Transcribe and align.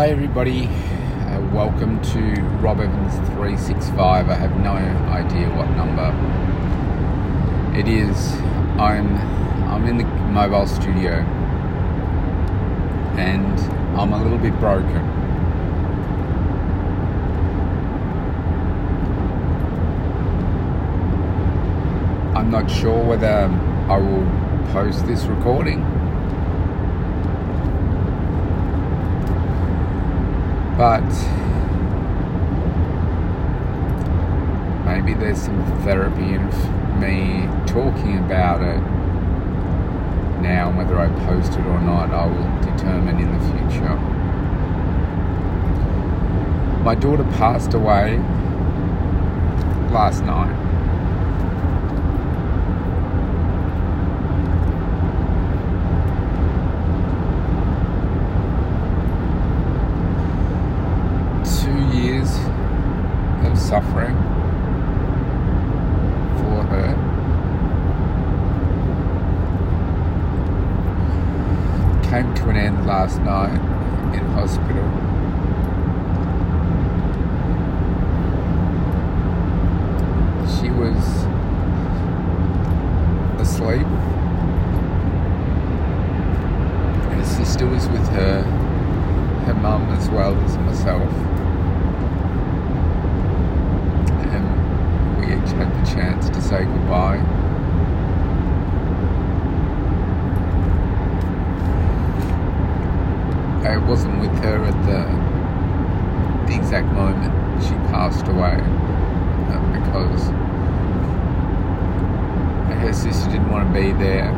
Hi, 0.00 0.08
everybody. 0.08 0.64
Uh, 0.64 1.46
welcome 1.52 2.00
to 2.00 2.40
Rob 2.62 2.80
Evans 2.80 3.14
365. 3.34 4.30
I 4.30 4.34
have 4.34 4.58
no 4.60 4.70
idea 4.70 5.46
what 5.50 5.68
number 5.76 6.08
it 7.78 7.86
is. 7.86 8.32
I'm 8.80 9.14
I'm 9.68 9.84
in 9.84 9.98
the 9.98 10.04
mobile 10.04 10.66
studio 10.66 11.16
and 13.18 13.60
I'm 13.94 14.14
a 14.14 14.22
little 14.22 14.38
bit 14.38 14.58
broken. 14.58 14.96
I'm 22.34 22.50
not 22.50 22.70
sure 22.70 23.04
whether 23.04 23.50
I 23.90 23.98
will 23.98 24.24
post 24.72 25.06
this 25.06 25.24
recording 25.24 25.99
but 30.80 31.04
maybe 34.86 35.12
there's 35.12 35.42
some 35.42 35.62
therapy 35.82 36.22
in 36.22 36.46
me 36.98 37.46
talking 37.66 38.16
about 38.16 38.62
it 38.62 38.80
now. 40.40 40.74
Whether 40.74 40.98
I 40.98 41.08
post 41.26 41.52
it 41.52 41.66
or 41.66 41.82
not, 41.82 42.08
I 42.12 42.24
will 42.24 42.72
determine 42.72 43.20
in 43.20 43.30
the 43.30 43.40
future. 43.50 43.94
My 46.82 46.94
daughter 46.94 47.24
passed 47.24 47.74
away 47.74 48.16
last 49.92 50.24
night. 50.24 50.69
Suffering 63.70 64.16
for 66.38 66.64
her. 66.70 66.90
Came 72.02 72.34
to 72.34 72.48
an 72.48 72.56
end 72.56 72.84
last 72.84 73.20
night 73.20 73.60
in 74.12 74.26
hospital. 74.32 74.88
She 80.56 80.70
was 80.70 81.06
asleep. 83.40 83.86
And 87.06 87.20
her 87.20 87.24
sister 87.24 87.68
was 87.68 87.86
with 87.90 88.08
her, 88.08 88.42
her 88.42 89.54
mum 89.54 89.88
as 89.90 90.10
well 90.10 90.34
as 90.40 90.58
myself. 90.58 91.30
had 95.60 95.69
the 95.69 95.69
chance 95.84 96.28
to 96.28 96.40
say 96.40 96.64
goodbye. 96.64 97.18
I 103.66 103.76
wasn't 103.76 104.20
with 104.20 104.36
her 104.42 104.64
at 104.64 104.74
the, 104.86 106.50
the 106.50 106.58
exact 106.58 106.86
moment 106.88 107.62
she 107.62 107.74
passed 107.92 108.26
away 108.28 108.58
uh, 109.50 109.60
because 109.78 110.30
her 112.80 112.92
sister 112.92 113.30
didn't 113.30 113.50
want 113.50 113.68
to 113.68 113.74
be 113.80 113.92
there 113.92 114.30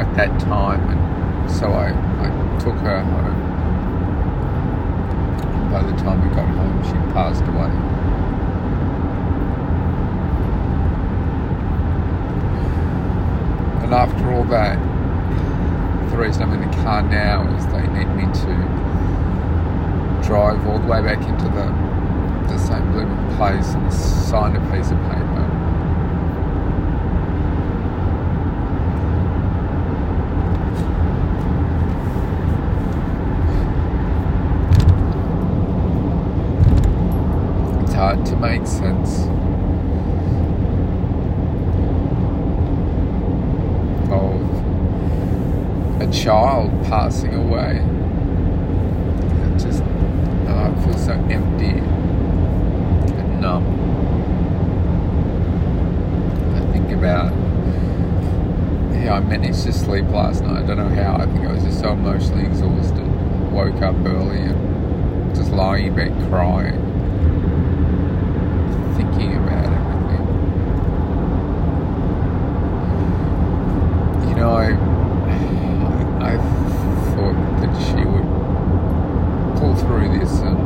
at 0.00 0.14
that 0.16 0.38
time, 0.40 0.88
and 0.88 1.50
so 1.50 1.72
I, 1.72 1.88
I 1.90 2.58
took 2.60 2.76
her 2.76 3.02
home. 3.02 3.42
By 5.72 5.82
the 5.82 5.96
time 5.98 6.26
we 6.26 6.34
got 6.34 6.48
home, 6.48 6.82
she 6.84 6.92
passed 7.12 7.42
away. 7.44 8.05
And 13.86 13.94
after 13.94 14.30
all 14.32 14.42
that, 14.46 14.76
the 16.10 16.16
reason 16.16 16.42
I'm 16.42 16.52
in 16.54 16.60
the 16.68 16.76
car 16.78 17.02
now 17.02 17.46
is 17.56 17.64
they 17.68 17.86
need 17.86 18.08
me 18.16 18.24
to 18.24 18.54
drive 20.26 20.66
all 20.66 20.80
the 20.80 20.88
way 20.88 21.02
back 21.02 21.18
into 21.18 21.44
the 21.44 21.72
the 22.48 22.58
same 22.58 22.90
blooming 22.90 23.36
place 23.36 23.74
and 23.74 23.92
sign 23.92 24.56
a 24.56 24.60
piece 24.72 24.90
of 24.90 24.98
paper. 25.02 25.44
It's 37.84 37.94
hard 37.94 38.26
to 38.26 38.36
make 38.36 38.66
sense 38.66 39.28
a 46.06 46.12
child 46.12 46.70
passing 46.84 47.34
away. 47.34 47.82
It 49.42 49.58
just, 49.58 49.82
oh, 49.82 50.72
it 50.72 50.84
feels 50.84 51.04
so 51.04 51.12
empty 51.12 51.80
and 53.14 53.40
numb. 53.40 53.64
I 56.54 56.72
think 56.72 56.90
about 56.92 57.32
how 59.04 59.14
I 59.14 59.20
managed 59.20 59.62
to 59.64 59.72
sleep 59.72 60.08
last 60.10 60.42
night. 60.42 60.62
I 60.64 60.66
don't 60.66 60.76
know 60.76 60.88
how. 61.02 61.16
I 61.16 61.26
think 61.26 61.46
I 61.46 61.52
was 61.52 61.64
just 61.64 61.80
so 61.80 61.92
emotionally 61.92 62.46
exhausted. 62.46 63.06
Woke 63.52 63.82
up 63.82 63.96
early 64.04 64.40
and 64.40 65.34
just 65.34 65.50
lying 65.50 65.86
in 65.86 65.94
bed 65.94 66.12
crying, 66.28 66.80
thinking 68.96 69.36
about 69.36 69.72
everything. 69.72 70.26
You 74.28 74.34
know, 74.36 74.56
I 74.56 74.96
she 77.78 78.04
would 78.04 78.26
pull 79.58 79.74
through 79.76 80.18
this 80.18 80.40
and 80.40 80.58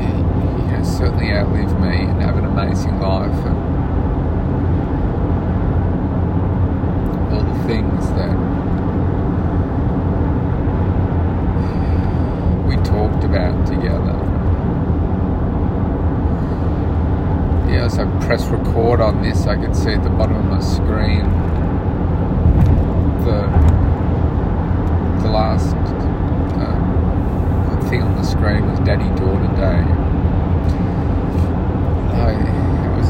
you 0.00 0.72
know, 0.72 0.82
certainly 0.82 1.32
outlive 1.32 1.80
me 1.80 2.04
and 2.04 2.20
have 2.22 2.36
an 2.36 2.44
amazing 2.58 2.98
life 2.98 3.46
and 3.46 3.56
all 7.32 7.44
the 7.44 7.68
things 7.68 8.08
that 8.18 8.34
we 12.66 12.74
talked 12.82 13.22
about 13.22 13.64
together. 13.64 14.18
Yeah, 17.70 17.84
as 17.84 17.96
I 18.00 18.06
press 18.26 18.48
record 18.48 19.00
on 19.00 19.22
this, 19.22 19.46
I 19.46 19.54
can 19.54 19.72
see 19.72 19.92
at 19.92 20.02
the 20.02 20.10
bottom 20.10 20.34
of 20.34 20.44
my 20.46 20.60
screen 20.60 21.30
the 23.24 23.46
the 25.22 25.30
last 25.30 25.76
uh, 26.56 27.88
thing 27.88 28.02
on 28.02 28.16
the 28.16 28.24
screen 28.24 28.68
was 28.68 28.80
Daddy 28.80 29.08
Daughter 29.14 29.46
Day. 29.54 30.07
I, 32.28 32.32
it 32.84 32.92
was 32.96 33.08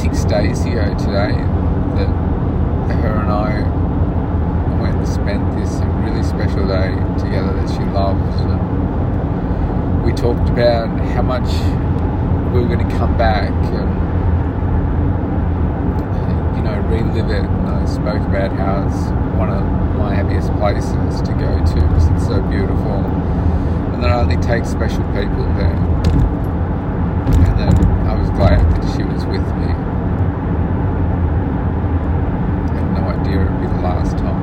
six 0.00 0.24
days 0.24 0.64
ago 0.64 0.84
today 0.96 1.36
that 1.96 2.08
her 3.02 3.20
and 3.20 3.30
I 3.30 3.60
went 4.80 4.96
and 4.96 5.08
spent 5.08 5.44
this 5.58 5.80
really 6.04 6.22
special 6.22 6.66
day 6.66 6.90
together 7.18 7.52
that 7.52 7.68
she 7.68 7.84
loves. 7.92 8.40
And 8.40 10.04
we 10.04 10.12
talked 10.12 10.48
about 10.48 10.88
how 11.12 11.22
much 11.22 11.48
we 12.52 12.60
were 12.60 12.68
going 12.68 12.88
to 12.88 12.96
come 12.96 13.16
back 13.18 13.50
and 13.50 13.90
you 16.56 16.62
know 16.62 16.80
relive 16.88 17.30
it. 17.30 17.44
And 17.44 17.68
I 17.68 17.84
spoke 17.84 18.22
about 18.26 18.52
how 18.52 18.86
it's 18.86 19.10
one 19.36 19.50
of 19.50 19.62
my 19.98 20.14
happiest 20.14 20.50
places 20.54 21.20
to 21.22 21.32
go 21.34 21.58
to 21.58 21.74
because 21.74 22.08
it's 22.08 22.26
so 22.26 22.40
beautiful. 22.42 23.04
And 23.92 24.02
that 24.02 24.10
I 24.10 24.20
only 24.20 24.38
take 24.38 24.64
special 24.64 25.04
people 25.12 25.44
there. 25.58 26.39
Then 27.60 27.76
I 28.08 28.14
was 28.18 28.30
glad 28.30 28.58
that 28.58 28.96
she 28.96 29.02
was 29.02 29.26
with 29.26 29.46
me. 29.58 29.68
I 32.64 32.72
had 32.72 32.88
no 32.96 33.02
idea 33.06 33.42
it 33.42 33.50
would 33.50 33.60
be 33.60 33.66
the 33.66 33.82
last 33.82 34.16
time. 34.16 34.42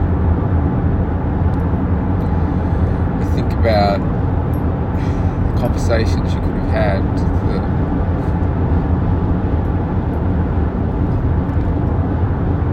I 3.20 3.26
think 3.34 3.52
about 3.54 3.98
the 5.48 5.60
conversations 5.60 6.32
you 6.32 6.40
could 6.42 6.58
have 6.58 6.70
had, 6.70 7.02
the 7.18 7.58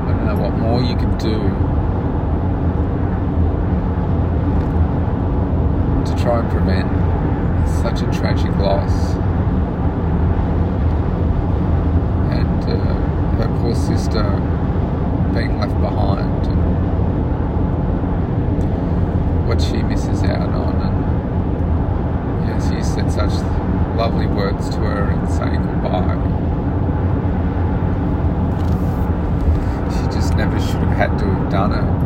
I 0.04 0.06
don't 0.12 0.26
know 0.26 0.36
what 0.42 0.52
more 0.58 0.82
you 0.82 0.94
could 0.94 1.16
do 1.16 1.38
to 6.04 6.22
try 6.22 6.40
and 6.40 6.50
prevent 6.50 6.90
such 7.80 8.02
a 8.02 8.06
tragic 8.12 8.54
loss. 8.58 9.23
uh, 14.10 14.36
being 15.32 15.58
left 15.58 15.80
behind 15.80 16.46
and 16.46 16.58
what 19.48 19.60
she 19.60 19.82
misses 19.82 20.22
out 20.24 20.48
on. 20.50 20.76
And 20.82 22.48
yes, 22.48 22.70
you 22.72 22.82
said 22.82 23.10
such 23.10 23.32
lovely 23.96 24.26
words 24.26 24.68
to 24.70 24.76
her 24.78 25.10
and 25.10 25.28
saying 25.28 25.62
goodbye. 25.62 26.18
She 29.90 30.06
just 30.14 30.34
never 30.34 30.60
should 30.60 30.82
have 30.82 30.96
had 30.96 31.18
to 31.18 31.24
have 31.24 31.50
done 31.50 31.72
it. 31.72 32.04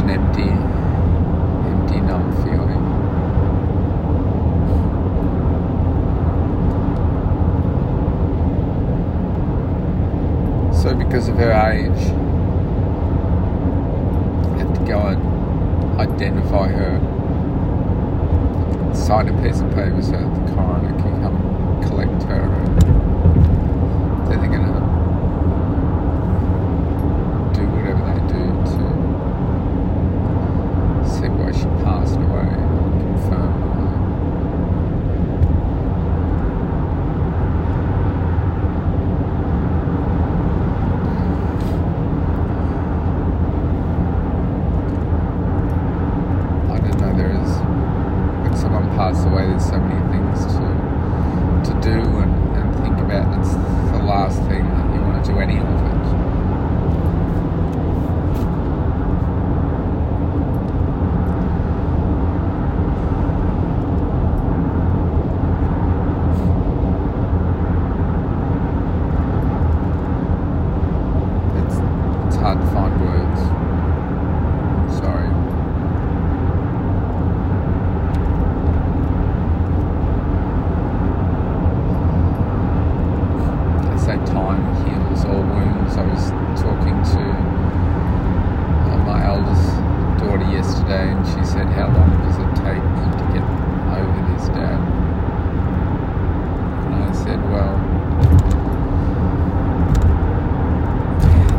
an 0.00 0.10
empty, 0.10 0.42
empty 1.68 2.00
numb 2.00 2.32
feel. 2.44 2.67
Her 11.38 11.52
age, 11.70 12.02
have 14.58 14.72
to 14.74 14.80
go 14.84 14.98
and 15.06 15.20
identify 16.00 16.66
her, 16.66 16.98
sign 18.92 19.28
a 19.28 19.32
piece 19.40 19.60
of 19.60 19.68
paper 19.72 20.02
so 20.02 20.12
that 20.12 20.34
the 20.34 20.52
coroner 20.52 20.94
can 21.00 21.22
come 21.22 21.36
collect 21.88 22.22
her. 22.24 22.48
Then 24.28 24.36
they're 24.40 24.50
going 24.50 24.66
to 24.66 24.72
do 27.54 27.62
whatever 27.68 28.02
they 28.04 28.20
do 28.32 28.42
to 28.64 28.86
see 31.08 31.28
why 31.28 31.50
she 31.52 31.68
passed 31.84 32.16
away, 32.16 32.50
confirm. 32.98 33.52
I 46.70 46.72
don't 46.80 46.98
know. 47.00 47.12
There 47.16 47.32
is 47.32 47.52
passes 48.98 49.24
away, 49.26 49.46
there's 49.46 49.64
so 49.64 49.78
many 49.78 49.94
things 50.10 50.44
to 50.44 50.60
to 51.70 51.80
do 51.80 52.00
and, 52.18 52.56
and 52.56 52.74
think 52.82 52.98
about. 52.98 53.38
It's 53.38 53.52
the 53.92 54.02
last 54.02 54.38
thing 54.48 54.64
that 54.64 54.92
you 54.92 55.00
want 55.02 55.24
to 55.24 55.32
do 55.32 55.38
any 55.38 55.58
of 55.58 55.62
it. 55.62 55.68
It's 71.62 71.76
it's 72.26 72.36
hard 72.42 72.58
to 72.60 72.66
find 72.72 73.00
words. 73.00 73.40
Sorry. 74.98 75.28
They 83.80 83.94
say 84.08 84.16
time 84.24 84.64
heals 84.86 85.26
all 85.26 85.42
wounds. 85.42 85.98
I 85.98 86.06
was 86.06 86.30
talking 86.58 86.96
to 87.12 87.24
uh, 88.88 88.96
my 89.04 89.26
eldest 89.26 89.68
daughter 90.18 90.50
yesterday, 90.50 91.12
and 91.12 91.26
she 91.26 91.44
said, 91.44 91.66
"How 91.68 91.92
long 91.92 92.16
does 92.24 92.38
it 92.40 92.48
take 92.56 92.80
to 92.80 93.24
get 93.36 93.44
over 94.00 94.20
this, 94.32 94.48
Dad?" 94.48 94.80
And 96.88 97.04
I 97.04 97.12
said, 97.12 97.38
"Well, 97.52 97.76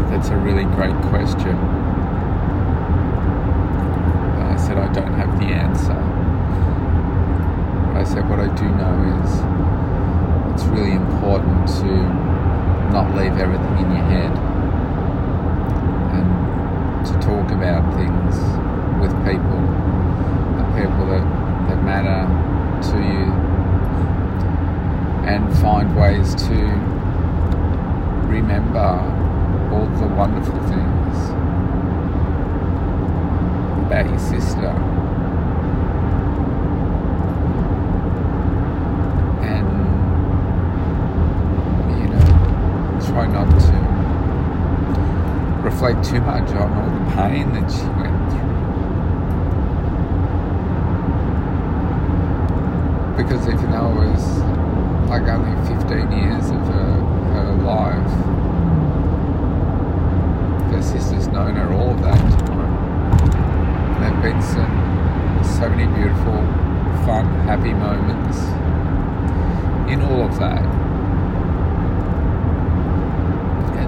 that's 0.10 0.30
a 0.30 0.38
really 0.38 0.66
great 0.74 1.00
question." 1.14 1.56
I 4.42 4.56
said, 4.56 4.80
"I 4.80 4.92
don't 4.92 5.14
have 5.14 5.38
the 5.38 5.54
answer." 5.54 6.02
But 7.94 8.02
I 8.02 8.04
said, 8.04 8.28
"What 8.28 8.40
I 8.40 8.48
do 8.56 8.68
know 8.70 9.22
is." 9.24 9.70
it's 10.60 10.68
really 10.68 10.92
important 10.92 11.66
to 11.68 12.29
not 12.92 13.16
leave 13.16 13.38
everything 13.38 13.78
in 13.78 13.92
your 13.92 14.06
head 14.06 14.32
and 16.16 17.06
to 17.06 17.14
talk 17.26 17.52
about 17.52 17.84
things 17.96 18.36
with 19.02 19.12
people, 19.26 19.62
the 20.58 20.66
people 20.76 21.06
that, 21.08 21.24
that 21.70 21.84
matter 21.84 22.28
to 22.92 22.98
you, 22.98 23.32
and 25.28 25.58
find 25.60 25.96
ways 25.96 26.36
to 26.36 26.56
remember 28.28 28.80
all 29.72 29.86
the 30.00 30.08
wonderful 30.16 30.60
things 30.68 31.30
about 33.86 34.08
your 34.10 34.20
sister. 34.20 34.70
And 39.42 39.70
you 42.00 42.08
know, 42.08 43.00
try 43.20 43.28
not 43.28 43.50
to 43.60 43.74
reflect 45.62 46.10
too 46.10 46.22
much 46.22 46.50
on 46.52 46.72
all 46.72 46.90
the 46.90 47.06
pain 47.16 47.52
that 47.52 47.70
she 47.70 47.84
went 48.00 48.32
through. 48.32 48.48
Because 53.18 53.48
even 53.50 53.72
though 53.72 53.92
it 53.92 54.12
was 54.12 54.26
like 55.10 55.24
only 55.24 55.52
15 55.68 56.12
years 56.14 56.50
of 56.50 56.62
her, 56.68 56.92
her 57.34 57.54
life, 57.56 58.12
her 60.72 60.82
sister's 60.82 61.28
known 61.28 61.56
her 61.56 61.74
all 61.74 61.92
of 61.92 62.02
that 62.02 62.18
time. 62.48 62.60
And 63.96 64.04
there 64.04 64.12
have 64.12 64.24
been 64.24 64.42
some, 64.42 64.74
so 65.60 65.68
many 65.70 65.88
beautiful, 65.94 66.38
fun, 67.06 67.26
happy 67.44 67.74
moments 67.74 68.38
in 69.92 70.02
all 70.04 70.26
of 70.26 70.40
that. 70.40 70.89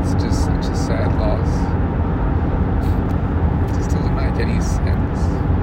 It's 0.01 0.13
just 0.13 0.45
such 0.45 0.65
a 0.65 0.75
sad 0.75 1.15
loss. 1.19 1.47
It 3.69 3.77
just 3.77 3.91
doesn't 3.91 4.15
make 4.15 4.33
any 4.41 4.59
sense. 4.59 5.60